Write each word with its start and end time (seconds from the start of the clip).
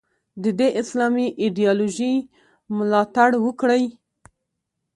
د 0.43 0.45
دې 0.59 0.69
اسلامي 0.81 1.27
ایدیالوژۍ 1.43 2.15
ملاتړ 2.77 3.29
وکړي. 3.45 3.83